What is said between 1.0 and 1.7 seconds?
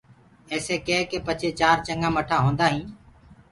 ڪي پچهي